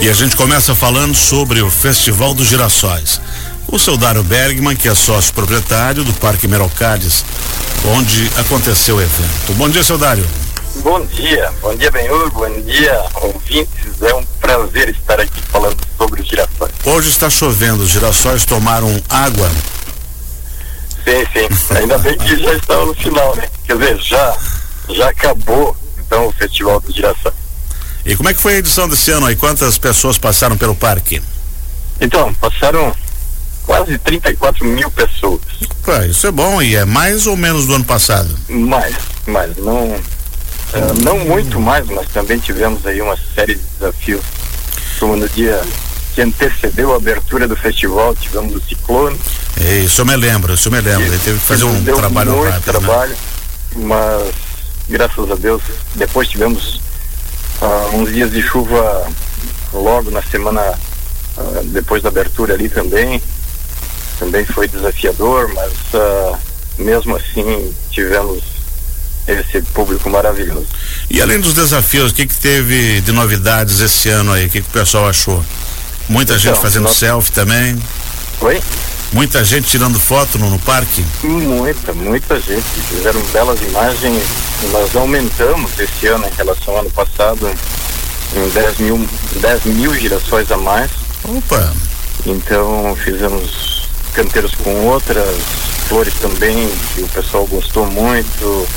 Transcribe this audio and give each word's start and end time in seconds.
E 0.00 0.08
a 0.08 0.14
gente 0.14 0.34
começa 0.34 0.74
falando 0.74 1.14
sobre 1.14 1.60
o 1.60 1.70
Festival 1.70 2.32
dos 2.32 2.48
Girassóis. 2.48 3.20
O 3.68 3.78
seu 3.78 3.98
Dário 3.98 4.22
Bergman, 4.22 4.74
que 4.74 4.88
é 4.88 4.94
sócio 4.94 5.32
proprietário 5.34 6.02
do 6.02 6.12
Parque 6.14 6.48
Merocades, 6.48 7.22
onde 7.84 8.30
aconteceu 8.38 8.96
o 8.96 9.02
evento. 9.02 9.52
Bom 9.56 9.68
dia, 9.68 9.84
seu 9.84 9.98
Dário. 9.98 10.26
Bom 10.76 11.04
dia, 11.04 11.52
bom 11.60 11.74
dia, 11.74 11.90
Benhur, 11.90 12.30
bom 12.30 12.48
dia, 12.62 12.98
ouvintes. 13.20 14.00
É 14.00 14.14
um 14.14 14.24
prazer 14.40 14.88
estar 14.88 15.20
aqui 15.20 15.42
falando 15.42 15.76
sobre 15.98 16.22
os 16.22 16.28
girassóis. 16.28 16.72
Hoje 16.84 17.10
está 17.10 17.28
chovendo, 17.28 17.82
os 17.82 17.90
girassóis 17.90 18.46
tomaram 18.46 19.02
água. 19.06 19.50
Sim, 21.04 21.26
sim. 21.32 21.74
Ainda 21.76 21.98
bem 21.98 22.16
que 22.16 22.42
já 22.42 22.54
estava 22.54 22.86
no 22.86 22.94
final, 22.94 23.36
né? 23.36 23.46
Quer 23.66 23.76
dizer, 23.76 23.98
já, 24.00 24.36
já 24.88 25.10
acabou 25.10 25.76
então 25.98 26.26
o 26.26 26.32
Festival 26.32 26.80
dos 26.80 26.94
Girassóis. 26.94 27.39
E 28.10 28.16
como 28.16 28.28
é 28.28 28.34
que 28.34 28.40
foi 28.40 28.54
a 28.54 28.58
edição 28.58 28.88
desse 28.88 29.12
ano 29.12 29.26
aí? 29.26 29.36
Quantas 29.36 29.78
pessoas 29.78 30.18
passaram 30.18 30.56
pelo 30.56 30.74
parque? 30.74 31.22
Então, 32.00 32.34
passaram 32.34 32.92
quase 33.64 33.96
34 33.98 34.64
mil 34.64 34.90
pessoas. 34.90 35.40
Pô, 35.84 35.96
isso 36.02 36.26
é 36.26 36.32
bom 36.32 36.60
e 36.60 36.74
é 36.74 36.84
mais 36.84 37.28
ou 37.28 37.36
menos 37.36 37.66
do 37.66 37.74
ano 37.76 37.84
passado? 37.84 38.28
Mais, 38.48 38.96
mais. 39.28 39.56
Não, 39.58 39.84
uh, 39.84 40.94
não 41.04 41.20
muito 41.20 41.60
mais, 41.60 41.86
mas 41.86 42.08
também 42.08 42.36
tivemos 42.40 42.84
aí 42.84 43.00
uma 43.00 43.16
série 43.32 43.54
de 43.54 43.62
desafios. 43.78 44.22
Como 44.98 45.16
no 45.16 45.28
dia 45.28 45.62
que 46.12 46.20
antecedeu 46.20 46.92
a 46.92 46.96
abertura 46.96 47.46
do 47.46 47.54
festival, 47.54 48.16
tivemos 48.16 48.56
o 48.56 48.60
ciclone. 48.60 49.16
É, 49.56 49.78
isso 49.78 50.00
eu 50.00 50.06
me 50.06 50.16
lembro, 50.16 50.54
isso 50.54 50.66
eu 50.66 50.72
me 50.72 50.80
lembro. 50.80 51.06
Ele 51.06 51.18
teve 51.18 51.38
que 51.38 51.46
fazer 51.46 51.62
um 51.62 51.84
trabalho 51.84 52.32
muito 52.32 52.50
rápido. 52.50 52.64
trabalho, 52.64 53.12
né? 53.76 53.84
mas 53.86 54.34
graças 54.88 55.30
a 55.30 55.36
Deus 55.36 55.62
depois 55.94 56.28
tivemos 56.28 56.80
uh, 57.60 57.96
uns 57.96 58.12
dias 58.12 58.30
de 58.30 58.42
chuva 58.42 59.06
logo 59.72 60.10
na 60.10 60.22
semana 60.22 60.60
uh, 61.36 61.64
depois 61.66 62.02
da 62.02 62.08
abertura 62.08 62.54
ali 62.54 62.68
também. 62.68 63.22
Também 64.18 64.44
foi 64.44 64.68
desafiador, 64.68 65.50
mas 65.54 65.72
uh, 65.94 66.38
mesmo 66.78 67.16
assim 67.16 67.74
tivemos 67.90 68.42
esse 69.26 69.62
público 69.72 70.10
maravilhoso. 70.10 70.66
E 71.08 71.22
além 71.22 71.40
dos 71.40 71.54
desafios, 71.54 72.10
o 72.10 72.14
que, 72.14 72.26
que 72.26 72.34
teve 72.34 73.00
de 73.00 73.12
novidades 73.12 73.80
esse 73.80 74.08
ano 74.08 74.32
aí? 74.32 74.46
O 74.46 74.50
que, 74.50 74.60
que 74.60 74.68
o 74.68 74.72
pessoal 74.72 75.08
achou? 75.08 75.42
Muita 76.08 76.32
Então, 76.34 76.42
gente 76.52 76.60
fazendo 76.60 76.84
nós- 76.84 76.96
selfie 76.96 77.32
também. 77.32 77.80
Oi? 78.40 78.60
Muita 79.12 79.42
gente 79.42 79.66
tirando 79.66 79.98
foto 79.98 80.38
no, 80.38 80.48
no 80.50 80.58
parque. 80.60 81.04
Muita, 81.24 81.92
muita 81.92 82.38
gente. 82.40 82.62
Fizeram 82.62 83.20
belas 83.32 83.60
imagens. 83.60 84.22
Nós 84.70 84.94
aumentamos 84.94 85.78
esse 85.78 86.06
ano 86.06 86.26
em 86.26 86.36
relação 86.36 86.74
ao 86.74 86.80
ano 86.80 86.90
passado 86.90 87.50
em 88.36 88.48
10 88.50 88.78
mil, 88.78 89.08
10 89.40 89.64
mil 89.64 89.94
girassóis 89.94 90.50
a 90.52 90.56
mais. 90.56 90.90
Opa! 91.24 91.72
Então 92.24 92.94
fizemos 93.02 93.88
canteiros 94.14 94.54
com 94.56 94.86
outras 94.86 95.26
flores 95.88 96.14
também, 96.14 96.70
que 96.94 97.02
o 97.02 97.08
pessoal 97.08 97.46
gostou 97.46 97.86
muito. 97.86 98.68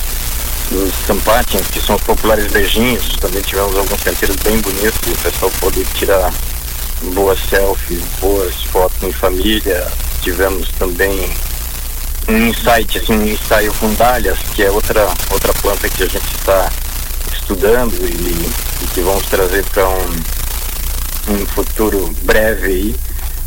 Os 0.71 0.93
sampatins, 1.05 1.67
que 1.67 1.79
são 1.79 1.95
os 1.95 2.01
populares 2.01 2.51
beijinhos, 2.51 3.15
também 3.19 3.41
tivemos 3.43 3.75
alguns 3.75 4.01
canteiros 4.01 4.35
bem 4.37 4.59
bonitos, 4.59 4.99
o 5.07 5.17
pessoal 5.21 5.51
pôde 5.59 5.85
tirar 5.93 6.33
boas 7.13 7.37
selfies, 7.47 8.01
boas 8.19 8.55
fotos 8.71 9.03
em 9.03 9.11
família. 9.11 9.85
Tivemos 10.23 10.69
também 10.79 11.29
um 12.29 12.47
insight, 12.47 12.97
assim, 12.97 13.13
um 13.13 13.27
ensaio 13.27 13.73
com 13.73 13.93
dálias, 13.95 14.37
que 14.55 14.63
é 14.63 14.71
outra, 14.71 15.05
outra 15.29 15.53
planta 15.55 15.89
que 15.89 16.03
a 16.03 16.07
gente 16.07 16.35
está 16.35 16.71
estudando 17.31 17.93
e, 18.05 18.49
e 18.83 18.87
que 18.93 19.01
vamos 19.01 19.25
trazer 19.27 19.65
para 19.65 19.87
um, 19.89 20.15
um 21.29 21.45
futuro 21.47 22.15
breve 22.23 22.67
aí, 22.67 22.95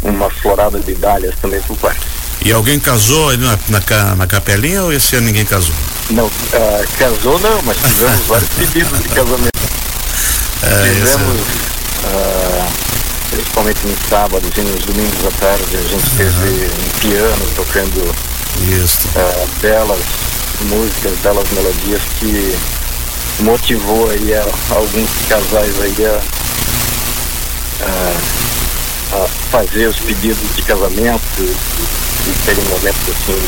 uma 0.03 0.29
florada 0.29 0.79
de 0.79 0.95
dálias 0.95 1.35
também 1.41 1.61
para 1.63 1.73
o 1.73 1.77
parque. 1.77 2.07
E 2.45 2.53
alguém 2.53 2.79
casou 2.79 3.31
ali 3.31 3.43
na, 3.43 3.59
na, 3.69 4.15
na 4.15 4.27
capelinha 4.27 4.83
ou 4.83 4.93
esse 4.93 5.17
ano 5.17 5.27
ninguém 5.27 5.45
casou? 5.45 5.75
Não, 6.11 6.31
ah, 6.53 6.85
casou 6.99 7.39
não, 7.41 7.63
mas 7.63 7.77
tivemos 7.79 8.27
vários 8.27 8.49
pedidos 8.51 9.03
de 9.03 9.09
casamento. 9.09 9.57
É, 10.63 10.95
tivemos, 10.95 11.43
ah, 12.07 12.86
principalmente 13.37 13.87
nos 13.87 13.99
sábados 14.09 14.51
e 14.57 14.61
nos 14.63 14.85
domingos 14.87 15.27
à 15.27 15.31
tarde, 15.39 15.77
a 15.77 15.83
gente 15.89 16.11
teve 16.17 16.67
um 16.67 16.99
piano 17.01 17.47
tocando 17.55 18.15
ah, 19.17 19.47
belas 19.61 20.01
músicas, 20.63 21.13
belas 21.23 21.45
melodias 21.53 22.01
que 22.19 22.57
motivou 23.41 24.09
aí 24.11 24.33
a, 24.35 24.47
alguns 24.75 25.11
casais 25.29 25.75
aí 25.83 26.07
a, 26.07 26.21
a- 27.85 28.17
a 29.23 29.29
fazer 29.51 29.87
os 29.89 29.97
pedidos 30.01 30.57
de 30.57 30.63
casamento 30.63 31.21
e, 31.39 31.43
e 31.45 32.35
terem 32.45 32.65
momentos 32.65 33.03
assim 33.11 33.39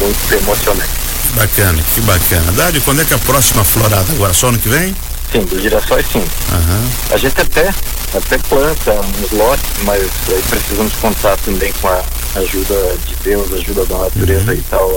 muito 0.00 0.32
emocionantes. 0.34 0.92
Bacana, 1.34 1.82
que 1.94 2.00
bacana. 2.02 2.52
Dário, 2.52 2.80
quando 2.82 3.00
é 3.00 3.04
que 3.06 3.14
é 3.14 3.16
a 3.16 3.20
próxima 3.20 3.64
florada 3.64 4.12
agora? 4.12 4.34
Só 4.34 4.48
ano 4.48 4.58
que 4.58 4.68
vem? 4.68 4.94
Sim, 5.32 5.40
dos 5.44 5.62
girassóis 5.62 6.06
sim. 6.12 6.22
Aham. 6.52 6.90
A 7.10 7.16
gente 7.16 7.40
até, 7.40 7.72
até 8.14 8.38
planta 8.38 8.92
uns 8.92 9.30
lotes, 9.32 9.64
mas 9.84 10.02
aí 10.28 10.42
precisamos 10.50 10.92
contar 10.94 11.36
também 11.38 11.72
com 11.80 11.88
a 11.88 12.02
ajuda 12.36 12.74
de 13.08 13.14
Deus, 13.24 13.52
ajuda 13.54 13.86
da 13.86 13.96
natureza 13.98 14.54
e 14.54 14.60
tal, 14.70 14.90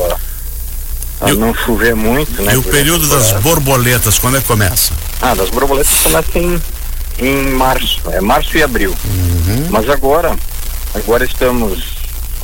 a, 1.21 1.25
a 1.25 1.31
E 1.31 1.37
não 1.37 1.53
chover 1.55 1.95
muito, 1.95 2.41
né? 2.41 2.53
E 2.53 2.57
o 2.57 2.63
período 2.63 3.07
das 3.07 3.31
borboletas, 3.41 4.19
quando 4.19 4.37
é 4.37 4.41
que 4.41 4.47
começa? 4.47 4.91
Ah, 5.21 5.33
das 5.33 5.49
borboletas 5.49 5.93
começam 6.03 6.41
em, 6.41 6.61
em 7.19 7.49
março, 7.51 8.01
é 8.11 8.19
março 8.19 8.57
e 8.57 8.61
abril. 8.63 8.93
Mas 9.69 9.89
agora, 9.89 10.35
agora 10.93 11.23
estamos, 11.23 11.79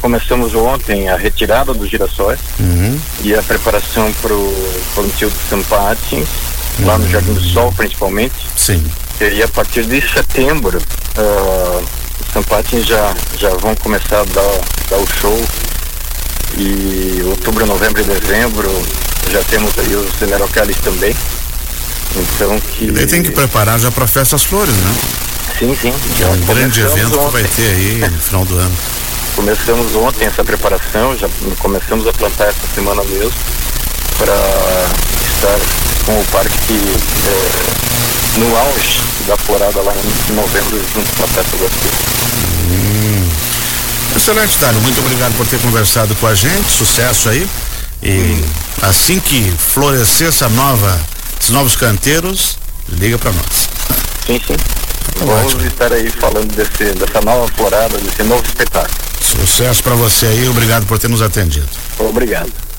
começamos 0.02 0.56
ontem 0.56 1.10
a 1.10 1.18
retirada 1.18 1.74
dos 1.74 1.90
girassóis 1.90 2.40
Uhum. 2.58 2.98
e 3.24 3.36
a 3.36 3.44
preparação 3.44 4.12
para 4.22 4.34
o 4.34 4.82
plantio 4.96 5.30
de 5.30 5.36
lá 6.86 6.98
no 6.98 7.10
Jardim 7.10 7.34
do 7.34 7.42
Sol 7.42 7.72
principalmente. 7.74 8.36
Sim. 8.56 8.84
E 9.20 9.42
a 9.44 9.48
partir 9.48 9.86
de 9.86 10.02
setembro, 10.02 10.80
ah, 11.18 11.82
os 12.20 12.34
sampatins 12.34 12.86
já, 12.86 13.14
já 13.38 13.50
vão 13.50 13.76
começar 13.76 14.22
a 14.22 14.26
dar, 14.26 14.62
dar 14.90 14.98
o 14.98 15.08
show. 15.20 15.46
E 16.58 17.22
outubro, 17.26 17.66
novembro 17.66 18.02
e 18.02 18.04
dezembro 18.04 18.70
já 19.32 19.42
temos 19.44 19.72
aí 19.78 19.96
os 19.96 20.22
Emerocales 20.22 20.78
também. 20.78 21.16
Então 22.16 22.60
que. 22.60 22.86
E 22.86 22.92
daí 22.92 23.08
tem 23.08 23.24
que 23.24 23.32
preparar 23.32 23.80
já 23.80 23.92
para 23.92 24.08
festa 24.08 24.36
das 24.36 24.44
flores, 24.44 24.76
né? 24.76 24.96
Sim, 25.58 25.78
sim. 25.80 25.94
Que 26.18 26.24
é 26.24 26.28
um 26.28 26.40
grande 26.42 26.82
evento 26.82 27.12
que 27.12 27.18
ontem. 27.18 27.32
vai 27.32 27.44
ter 27.44 27.68
aí 27.68 28.10
no 28.10 28.20
final 28.20 28.46
do 28.46 28.58
ano. 28.58 28.78
Começamos 29.36 29.96
ontem 29.96 30.26
essa 30.26 30.44
preparação, 30.44 31.18
já 31.18 31.30
começamos 31.60 32.06
a 32.06 32.12
plantar 32.12 32.50
essa 32.50 32.68
semana 32.76 33.02
mesmo, 33.06 33.34
para 34.18 34.34
estar 35.42 35.60
com 36.06 36.20
o 36.20 36.26
parque 36.26 36.74
eh, 37.26 38.40
no 38.40 38.56
auge 38.56 39.00
da 39.26 39.36
florada 39.38 39.82
lá 39.82 39.94
em 40.30 40.34
novembro, 40.34 40.80
junto 40.94 41.16
com 41.16 41.24
a 41.24 41.28
das 41.28 41.48
flores. 41.48 41.74
Excelente, 44.16 44.58
Dário. 44.60 44.80
Muito 44.82 45.00
obrigado 45.00 45.36
por 45.38 45.48
ter 45.48 45.60
conversado 45.60 46.16
com 46.16 46.28
a 46.28 46.36
gente. 46.36 46.70
Sucesso 46.70 47.30
aí. 47.30 47.50
E 48.04 48.44
assim 48.82 49.20
que 49.20 49.52
florescer 49.58 50.28
essa 50.28 50.48
nova, 50.50 51.00
esses 51.40 51.50
novos 51.52 51.76
canteiros, 51.76 52.58
liga 52.90 53.18
para 53.18 53.32
nós. 53.32 53.70
Sim, 54.26 54.40
sim. 54.46 54.56
Vamos 55.18 55.46
ótimo. 55.46 55.66
estar 55.66 55.92
aí 55.92 56.10
falando 56.10 56.54
desse, 56.56 56.94
dessa 56.94 57.22
nova 57.22 57.48
florada, 57.56 57.98
desse 57.98 58.24
novo 58.24 58.44
espetáculo. 58.46 58.94
Sucesso 59.20 59.82
para 59.82 59.96
você 59.96 60.28
aí. 60.28 60.48
Obrigado 60.50 60.86
por 60.86 61.00
ter 61.00 61.10
nos 61.10 61.22
atendido. 61.22 61.70
Obrigado. 62.00 62.52